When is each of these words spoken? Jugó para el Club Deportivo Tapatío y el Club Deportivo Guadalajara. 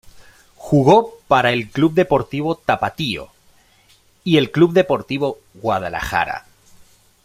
Jugó 0.55 1.19
para 1.27 1.51
el 1.53 1.69
Club 1.69 1.93
Deportivo 1.93 2.55
Tapatío 2.55 3.29
y 4.23 4.37
el 4.37 4.49
Club 4.49 4.73
Deportivo 4.73 5.37
Guadalajara. 5.53 6.47